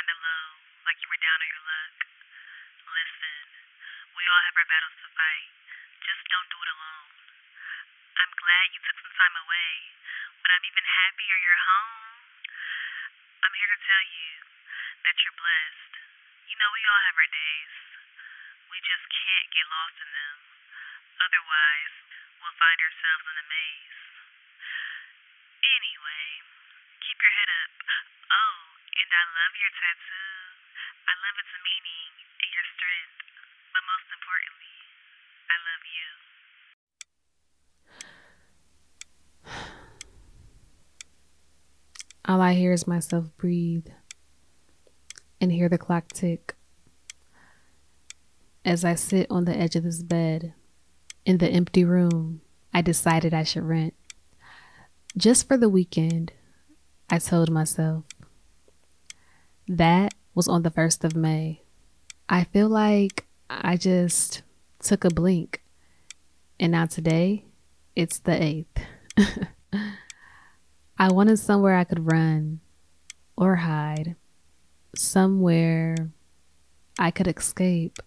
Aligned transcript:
kind 0.00 0.16
of 0.16 0.24
low, 0.24 0.48
like 0.88 0.96
you 0.96 1.12
were 1.12 1.20
down 1.20 1.44
on 1.44 1.48
your 1.52 1.60
luck. 1.68 1.96
Listen, 2.88 3.44
we 4.16 4.24
all 4.24 4.42
have 4.48 4.56
our 4.56 4.64
battles 4.72 4.96
to 4.96 5.12
fight. 5.12 5.52
Just 6.00 6.24
don't 6.32 6.48
do 6.48 6.56
it 6.56 6.72
alone. 6.72 7.12
I'm 8.16 8.32
glad 8.32 8.72
you 8.72 8.80
took 8.80 8.96
some 8.96 9.12
time 9.12 9.36
away, 9.44 9.72
but 10.40 10.56
I'm 10.56 10.64
even 10.64 10.84
happier 10.88 11.36
you're 11.36 11.64
home. 11.68 12.16
I'm 13.44 13.52
here 13.60 13.68
to 13.76 13.80
tell 13.84 14.04
you 14.08 14.32
that 15.04 15.20
you're 15.20 15.36
blessed. 15.36 15.92
You 16.48 16.56
know, 16.56 16.70
we 16.72 16.80
all 16.80 17.02
have 17.04 17.20
our 17.20 17.32
days. 17.36 17.76
We 18.72 18.80
just 18.80 19.04
can't 19.04 19.52
get 19.52 19.68
lost 19.68 20.00
in 20.00 20.10
them. 20.16 20.36
Otherwise, 21.28 21.94
we'll 22.40 22.56
find 22.56 22.80
ourselves 22.80 23.24
in 23.28 23.36
a 23.36 23.46
maze. 23.52 24.00
Anyway, 25.60 26.28
keep 27.04 27.20
your 27.20 27.36
head 27.36 27.52
up. 27.52 27.72
Oh, 28.32 28.80
and 28.90 29.10
I 29.10 29.24
love 29.50 29.58
your 29.58 29.74
tattoo. 29.82 30.30
I 31.10 31.14
love 31.26 31.34
its 31.42 31.50
meaning 31.66 32.10
and 32.38 32.50
your 32.54 32.66
strength. 32.70 33.18
But 33.74 33.82
most 33.90 34.06
importantly, 34.14 34.78
I 35.50 35.56
love 35.66 35.84
you. 35.90 36.08
All 42.26 42.40
I 42.40 42.54
hear 42.54 42.72
is 42.72 42.86
myself 42.86 43.26
breathe 43.36 43.88
and 45.40 45.50
hear 45.50 45.68
the 45.68 45.78
clock 45.78 46.12
tick. 46.12 46.54
As 48.64 48.84
I 48.84 48.94
sit 48.94 49.26
on 49.30 49.46
the 49.46 49.56
edge 49.56 49.74
of 49.74 49.82
this 49.82 50.04
bed 50.04 50.54
in 51.24 51.38
the 51.38 51.48
empty 51.48 51.84
room 51.84 52.42
I 52.72 52.82
decided 52.82 53.34
I 53.34 53.42
should 53.42 53.64
rent. 53.64 53.94
Just 55.16 55.48
for 55.48 55.56
the 55.56 55.68
weekend, 55.68 56.30
I 57.10 57.18
told 57.18 57.50
myself. 57.50 58.04
That 59.70 60.14
was 60.34 60.48
on 60.48 60.64
the 60.64 60.70
1st 60.72 61.04
of 61.04 61.14
May. 61.14 61.62
I 62.28 62.42
feel 62.42 62.68
like 62.68 63.28
I 63.48 63.76
just 63.76 64.42
took 64.82 65.04
a 65.04 65.10
blink. 65.10 65.62
And 66.58 66.72
now 66.72 66.86
today, 66.86 67.44
it's 67.94 68.18
the 68.18 68.66
8th. 69.16 69.46
I 70.98 71.12
wanted 71.12 71.38
somewhere 71.38 71.76
I 71.76 71.84
could 71.84 72.10
run 72.10 72.58
or 73.36 73.54
hide, 73.54 74.16
somewhere 74.96 75.94
I 76.98 77.12
could 77.12 77.28
escape. 77.28 78.00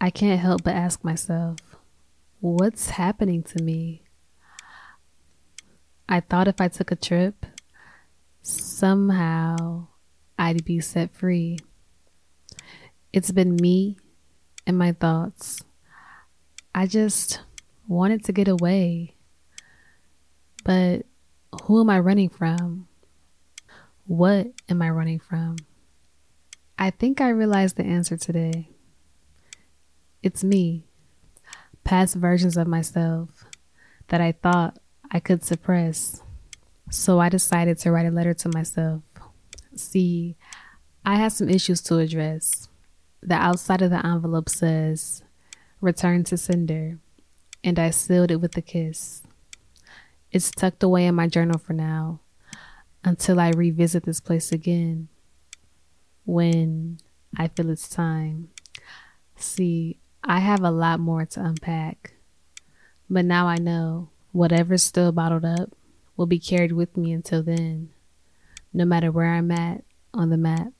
I 0.00 0.08
can't 0.08 0.40
help 0.40 0.62
but 0.64 0.74
ask 0.74 1.04
myself, 1.04 1.58
what's 2.40 2.88
happening 2.88 3.42
to 3.42 3.62
me? 3.62 4.04
I 6.08 6.20
thought 6.20 6.48
if 6.48 6.58
I 6.58 6.68
took 6.68 6.90
a 6.90 6.96
trip, 6.96 7.44
somehow 8.40 9.88
I'd 10.42 10.64
be 10.64 10.80
set 10.80 11.14
free. 11.14 11.56
It's 13.12 13.30
been 13.30 13.54
me 13.54 13.96
and 14.66 14.76
my 14.76 14.90
thoughts. 14.90 15.62
I 16.74 16.88
just 16.88 17.38
wanted 17.86 18.24
to 18.24 18.32
get 18.32 18.48
away. 18.48 19.14
But 20.64 21.06
who 21.62 21.80
am 21.80 21.88
I 21.88 22.00
running 22.00 22.28
from? 22.28 22.88
What 24.08 24.48
am 24.68 24.82
I 24.82 24.90
running 24.90 25.20
from? 25.20 25.58
I 26.76 26.90
think 26.90 27.20
I 27.20 27.28
realized 27.28 27.76
the 27.76 27.84
answer 27.84 28.16
today. 28.16 28.68
It's 30.24 30.42
me, 30.42 30.88
past 31.84 32.16
versions 32.16 32.56
of 32.56 32.66
myself 32.66 33.44
that 34.08 34.20
I 34.20 34.32
thought 34.32 34.80
I 35.08 35.20
could 35.20 35.44
suppress. 35.44 36.20
So 36.90 37.20
I 37.20 37.28
decided 37.28 37.78
to 37.78 37.92
write 37.92 38.06
a 38.06 38.10
letter 38.10 38.34
to 38.34 38.48
myself. 38.48 39.02
See, 39.74 40.36
I 41.04 41.16
have 41.16 41.32
some 41.32 41.48
issues 41.48 41.80
to 41.82 41.98
address. 41.98 42.68
The 43.22 43.34
outside 43.34 43.82
of 43.82 43.90
the 43.90 44.04
envelope 44.06 44.48
says, 44.48 45.24
Return 45.80 46.22
to 46.24 46.36
sender, 46.36 46.98
and 47.64 47.76
I 47.76 47.90
sealed 47.90 48.30
it 48.30 48.36
with 48.36 48.56
a 48.56 48.62
kiss. 48.62 49.22
It's 50.30 50.52
tucked 50.52 50.82
away 50.84 51.06
in 51.06 51.16
my 51.16 51.26
journal 51.26 51.58
for 51.58 51.72
now 51.72 52.20
until 53.02 53.40
I 53.40 53.50
revisit 53.50 54.04
this 54.04 54.20
place 54.20 54.52
again 54.52 55.08
when 56.24 56.98
I 57.36 57.48
feel 57.48 57.70
it's 57.70 57.88
time. 57.88 58.50
See, 59.34 59.98
I 60.22 60.38
have 60.38 60.62
a 60.62 60.70
lot 60.70 61.00
more 61.00 61.26
to 61.26 61.44
unpack, 61.44 62.14
but 63.10 63.24
now 63.24 63.48
I 63.48 63.56
know 63.56 64.10
whatever's 64.30 64.84
still 64.84 65.10
bottled 65.10 65.44
up 65.44 65.74
will 66.16 66.26
be 66.26 66.38
carried 66.38 66.72
with 66.72 66.96
me 66.96 67.10
until 67.10 67.42
then, 67.42 67.90
no 68.72 68.84
matter 68.84 69.10
where 69.10 69.34
I'm 69.34 69.50
at 69.50 69.82
on 70.14 70.30
the 70.30 70.36
map. 70.36 70.72